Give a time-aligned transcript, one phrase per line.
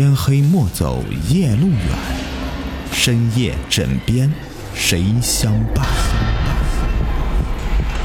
[0.00, 1.88] 天黑莫走夜路远，
[2.92, 4.32] 深夜枕边
[4.72, 5.84] 谁相伴？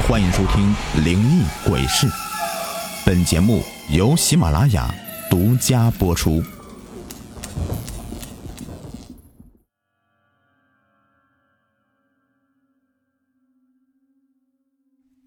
[0.02, 2.08] 欢迎收听《灵异鬼事》，
[3.06, 3.62] 本节目
[3.92, 4.92] 由喜马拉雅
[5.30, 6.42] 独家播出。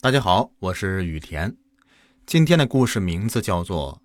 [0.01, 1.55] 大家好，我是雨田。
[2.25, 4.01] 今天的故事名字叫做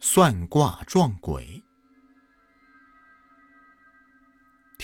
[0.04, 1.62] 《算卦撞鬼》。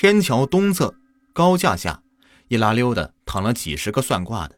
[0.00, 0.94] 天桥东侧
[1.34, 2.02] 高架下，
[2.48, 4.56] 一拉溜的躺了几十个算卦的。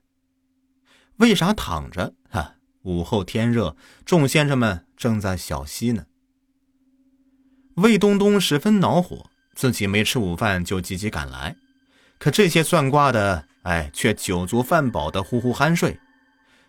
[1.16, 2.14] 为啥躺着？
[2.30, 6.06] 哈，午后天热，众先生们正在小息呢。
[7.74, 11.56] 魏东东十分恼火，自己没吃午饭就急急赶来，
[12.18, 15.98] 可这些算卦的，哎，却酒足饭饱的呼呼酣睡。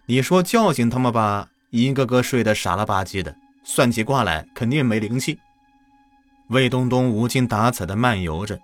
[0.07, 5.37] 你说叫醒他们吧，一个个睡得傻了吧唧的，算起卦来肯定没灵气。
[6.53, 8.57] 魏东东无精打采地漫游着，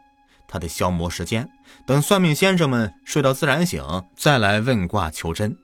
[0.48, 1.50] 他得消磨时间，
[1.86, 3.84] 等算命先生们睡到自然醒，
[4.16, 5.58] 再来问卦求真。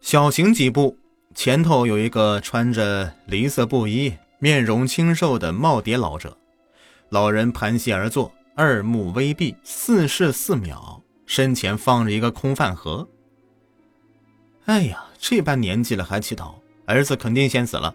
[0.00, 0.96] 小行几步，
[1.34, 6.36] 前头有一个穿着梨色布衣、面容清瘦的耄耋老者。
[7.08, 13.08] 老人盘膝而坐，二目微闭，四视四秒，身前放着一个空饭盒。
[14.66, 17.94] 哎呀，这般年纪了还乞讨，儿子肯定先死了。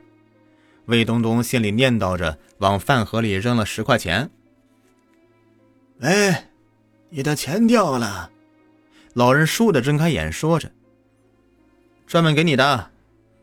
[0.86, 4.30] 魏东东心里念叨着，往饭盒里扔了十块钱。
[6.02, 6.50] 哎，
[7.10, 8.30] 你的钱掉了。
[9.14, 10.72] 老人倏地睁开眼，说着
[12.06, 12.92] ：“专门给你的，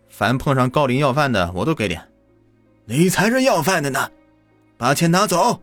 [0.08, 2.08] 凡碰上高龄要饭的，我都给点。
[2.84, 4.10] 你才是要饭的呢，
[4.76, 5.62] 把钱拿走。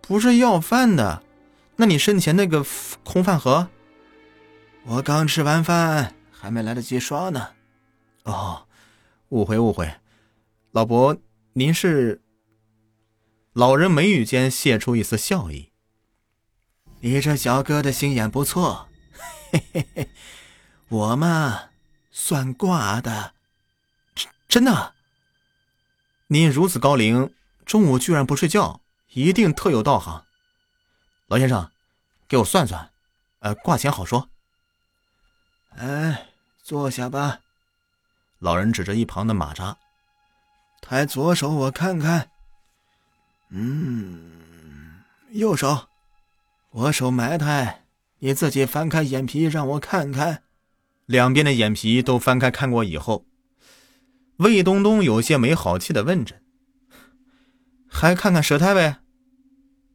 [0.00, 1.22] 不是要饭的，
[1.76, 2.64] 那你身前那个
[3.04, 3.68] 空饭盒？
[4.84, 7.48] 我刚吃完饭，还没来得及刷呢。
[8.24, 8.62] 哦，
[9.28, 9.88] 误会误会。”
[10.72, 11.16] 老伯，
[11.54, 12.22] 您是？
[13.52, 15.72] 老人眉宇间泄出一丝笑意。
[17.00, 18.88] 你这小哥的心眼不错，
[19.50, 20.10] 嘿嘿嘿。
[20.88, 21.70] 我嘛，
[22.12, 23.34] 算卦的，
[24.46, 24.94] 真的。
[26.28, 27.34] 您如此高龄，
[27.66, 30.24] 中午居然不睡觉，一定特有道行。
[31.26, 31.68] 老先生，
[32.28, 32.92] 给我算算，
[33.40, 34.30] 呃，卦钱好说。
[35.70, 36.28] 哎，
[36.62, 37.40] 坐下吧。
[38.38, 39.76] 老人指着一旁的马扎。
[40.80, 42.30] 抬左手，我看看。
[43.50, 45.88] 嗯，右手，
[46.70, 47.84] 我手埋汰，
[48.20, 50.42] 你自己翻开眼皮让我看看。
[51.06, 53.24] 两边的眼皮都翻开看过以后，
[54.36, 56.40] 魏东东有些没好气的问着
[57.90, 58.98] ：“还看看舌苔呗？”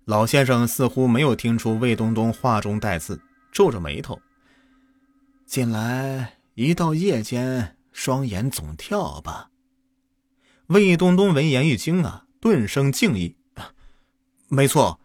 [0.06, 3.19] 老先生似乎没有听出魏东东话中带刺，
[3.52, 4.19] 皱着眉头。
[5.46, 9.50] 近来一到夜间，双眼总跳吧。
[10.68, 13.36] 魏东东闻言一惊啊，顿生敬意。
[14.48, 15.00] 没错，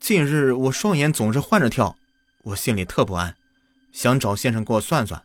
[0.00, 1.96] 近日我双眼总是换着跳，
[2.42, 3.36] 我心里特不安，
[3.92, 5.22] 想找先生给我算算。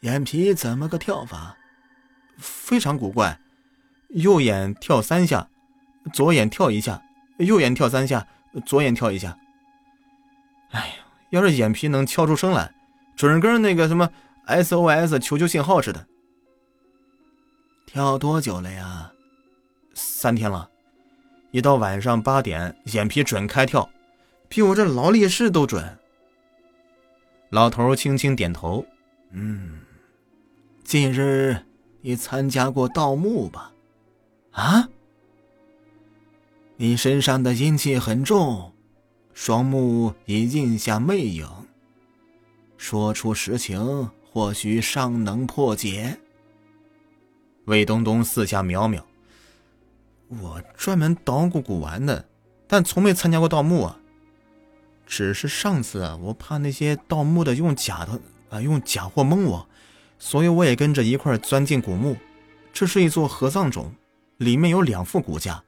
[0.00, 1.56] 眼皮怎么个跳法？
[2.38, 3.38] 非常古怪，
[4.08, 5.48] 右眼跳三下，
[6.12, 7.00] 左眼跳一下，
[7.38, 8.26] 右眼跳三下，
[8.66, 9.38] 左眼跳一下。
[10.70, 10.94] 哎呀，
[11.30, 12.74] 要是眼皮能跳出声来，
[13.14, 14.10] 准跟那个什么
[14.48, 16.08] SOS 求救信号似的。
[17.92, 19.12] 跳多久了呀？
[19.92, 20.70] 三天了，
[21.50, 23.86] 一到晚上八点，眼皮准开跳，
[24.48, 25.98] 比我这劳力士都准。
[27.50, 28.82] 老头轻轻点头，
[29.32, 29.78] 嗯，
[30.82, 31.54] 近日
[32.00, 33.70] 你参加过盗墓吧？
[34.52, 34.88] 啊？
[36.76, 38.72] 你身上的阴气很重，
[39.34, 41.46] 双目已印下魅影，
[42.78, 46.18] 说出实情，或许尚能破解。
[47.66, 49.06] 魏东东四下瞄瞄，
[50.28, 52.28] 我专门捣鼓古玩的，
[52.66, 53.98] 但从没参加过盗墓啊。
[55.06, 59.68] 只是上次，我怕那些盗墓的用假的啊，用假货蒙我，
[60.18, 62.16] 所以我也跟着一块钻进古墓。
[62.72, 63.92] 这是一座合葬冢，
[64.38, 65.62] 里面有两副骨架。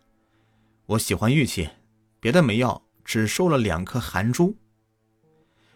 [0.86, 1.68] 我喜欢玉器，
[2.20, 4.56] 别的没要，只收了两颗含珠。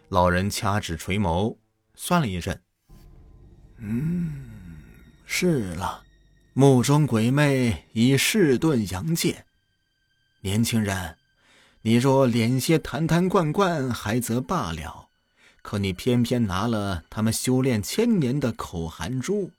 [0.09, 1.57] 老人掐指垂眸，
[1.95, 2.59] 算了一阵，
[3.77, 4.33] 嗯，
[5.27, 6.03] 是了。
[6.59, 9.45] 墓中鬼魅已试遁阳界，
[10.41, 11.17] 年轻人，
[11.83, 15.07] 你若敛些坛坛罐罐还则罢了，
[15.63, 19.53] 可你偏偏拿了他们修炼千年的口含珠，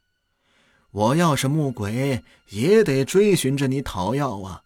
[0.91, 4.63] 我要是木鬼也得追寻着你讨要啊！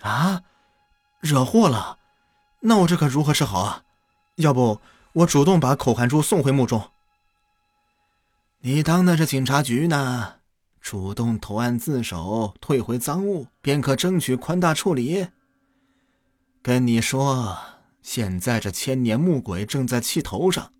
[0.00, 0.42] 啊，
[1.20, 1.98] 惹祸了，
[2.60, 3.84] 那我这可如何是好啊？
[4.36, 4.80] 要不
[5.12, 6.90] 我主动把口含珠送回墓中？
[8.60, 10.36] 你当那是警察局呢？
[10.82, 15.28] 主动投案自首，退回赃物，便可争取宽大处理。
[16.60, 17.56] 跟你说，
[18.02, 20.72] 现在这千年木鬼正在气头上，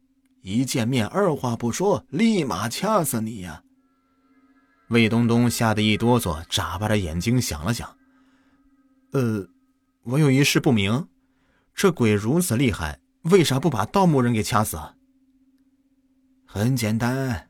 [0.43, 3.63] 一见面二话不说，立马掐死你呀！
[4.89, 7.97] 魏东东吓得一哆嗦，眨巴着眼睛想了想
[9.13, 9.47] ：“呃，
[10.03, 11.09] 我有一事不明，
[11.75, 14.79] 这鬼如此厉害，为啥不把盗墓人给掐死？”
[16.45, 17.49] 很简单，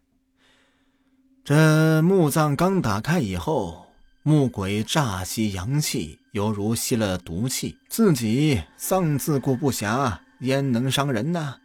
[2.03, 3.87] 墓葬刚打开以后，
[4.23, 11.57] 墓鬼乍吸阳气，犹如吸了毒气，自己丧自顾不暇，焉能伤人呢？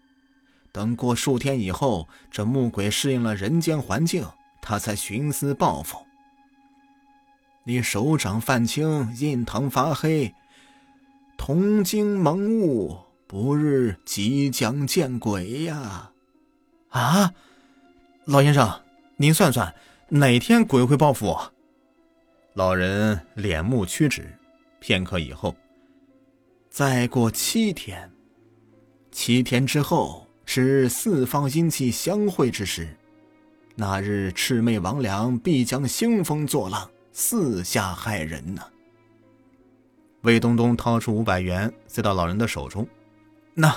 [0.72, 4.26] 等过数天以后，这墓鬼适应了人间环境。
[4.62, 5.98] 他才寻思报复。
[7.64, 10.36] 你手掌泛青，印堂发黑，
[11.38, 12.98] 铜精蒙雾，
[13.28, 16.12] 不日即将见鬼呀！
[16.90, 17.34] 啊，
[18.26, 18.82] 老先生，
[19.16, 19.74] 您算算
[20.10, 21.54] 哪天鬼会报复我？
[22.54, 24.34] 老人脸目屈指，
[24.80, 25.54] 片刻以后，
[26.70, 28.10] 再过七天，
[29.12, 32.88] 七天之后是四方阴气相会之时。
[33.76, 38.62] 那日魑魅魍魉必将兴风作浪，四下害人呢。
[40.22, 42.88] 魏东东掏出五百元，塞到老人的手中。
[43.54, 43.76] 那，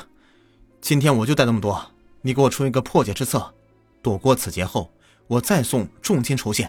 [0.80, 1.90] 今天我就带这么多，
[2.22, 3.52] 你给我出一个破解之策，
[4.00, 4.90] 躲过此劫后，
[5.30, 6.68] 我再送重金酬谢。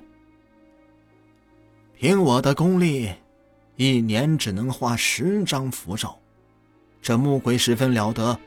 [1.95, 3.11] 凭我的功力，
[3.75, 6.15] 一年只能画十张符咒，
[7.01, 8.39] 这木鬼十分了得。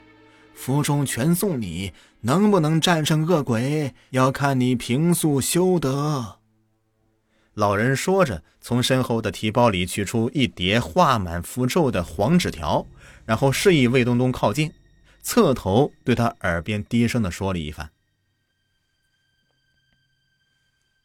[0.55, 6.39] 符中全送你，能不能战胜恶鬼，要看你平素修德。
[7.55, 12.87] 老人说着，从身后的提包里取出一叠画满符咒的黄纸条，
[13.25, 14.73] 然后示意魏东东靠近，
[15.23, 17.91] 侧头对他耳边低声的说了一番。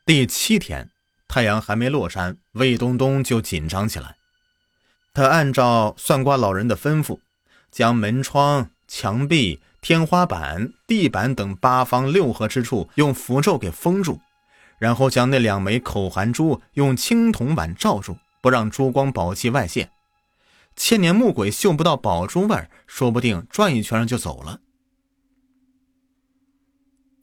[0.09, 0.89] 第七天，
[1.27, 4.15] 太阳还没落山，魏东东就紧张起来。
[5.13, 7.19] 他按照算卦老人的吩咐，
[7.69, 8.71] 将门窗。
[8.87, 14.19] 墙壁、天花板、地板等八方六合之处用符咒给封住，
[14.79, 19.91] 然后将那两枚口含珠用青铜碗罩住，不让珠光宝气外泄。
[20.75, 24.59] 千年木鬼嗅不到宝珠味说不定转一圈就走了。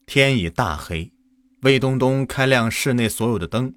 [0.07, 1.11] 天已大黑，
[1.67, 3.75] 魏东东开亮室内所有的灯，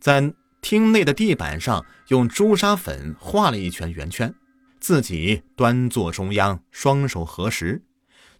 [0.00, 4.34] 在厅内的地板上用朱砂粉画了一圈圆圈。
[4.80, 7.84] 自己端坐中央，双手合十，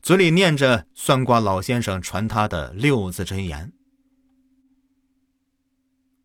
[0.02, 3.72] 嘴里念着算卦老先生传他的六字真言。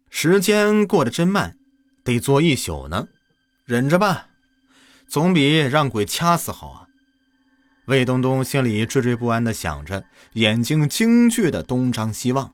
[0.10, 1.56] 时间过得真慢，
[2.04, 3.08] 得坐一宿呢，
[3.66, 4.30] 忍着吧，
[5.06, 6.88] 总比让鬼掐死好啊！
[7.86, 12.52] 魏东东心里惴惴不安的想着，眼睛惊惧的东张西望。